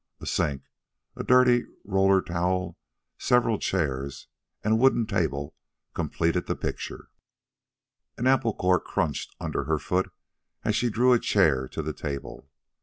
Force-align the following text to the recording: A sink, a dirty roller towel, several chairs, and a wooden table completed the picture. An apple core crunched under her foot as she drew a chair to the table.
A 0.19 0.25
sink, 0.25 0.63
a 1.15 1.23
dirty 1.23 1.67
roller 1.83 2.23
towel, 2.23 2.75
several 3.19 3.59
chairs, 3.59 4.25
and 4.63 4.73
a 4.73 4.77
wooden 4.77 5.05
table 5.05 5.55
completed 5.93 6.47
the 6.47 6.55
picture. 6.55 7.09
An 8.17 8.25
apple 8.25 8.55
core 8.55 8.79
crunched 8.79 9.35
under 9.39 9.65
her 9.65 9.77
foot 9.77 10.11
as 10.63 10.75
she 10.75 10.89
drew 10.89 11.13
a 11.13 11.19
chair 11.19 11.67
to 11.67 11.83
the 11.83 11.93
table. 11.93 12.49